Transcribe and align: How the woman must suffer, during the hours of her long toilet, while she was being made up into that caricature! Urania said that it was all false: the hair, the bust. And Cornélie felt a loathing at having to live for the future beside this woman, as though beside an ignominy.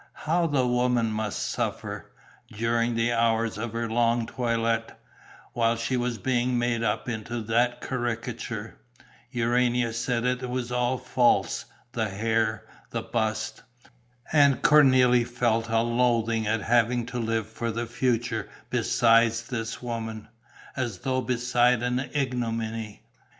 How 0.25 0.47
the 0.47 0.65
woman 0.65 1.11
must 1.11 1.37
suffer, 1.47 2.11
during 2.51 2.95
the 2.95 3.11
hours 3.11 3.59
of 3.59 3.73
her 3.73 3.87
long 3.87 4.25
toilet, 4.25 4.91
while 5.53 5.75
she 5.77 5.95
was 5.95 6.17
being 6.17 6.57
made 6.57 6.81
up 6.81 7.07
into 7.07 7.39
that 7.43 7.81
caricature! 7.81 8.79
Urania 9.29 9.93
said 9.93 10.23
that 10.23 10.41
it 10.41 10.49
was 10.49 10.71
all 10.71 10.97
false: 10.97 11.65
the 11.91 12.09
hair, 12.09 12.65
the 12.89 13.03
bust. 13.03 13.61
And 14.33 14.63
Cornélie 14.63 15.27
felt 15.27 15.69
a 15.69 15.81
loathing 15.83 16.47
at 16.47 16.63
having 16.63 17.05
to 17.05 17.19
live 17.19 17.45
for 17.45 17.69
the 17.71 17.85
future 17.85 18.49
beside 18.71 19.33
this 19.33 19.83
woman, 19.83 20.29
as 20.75 20.97
though 21.01 21.21
beside 21.21 21.83
an 21.83 22.09
ignominy. 22.13 23.03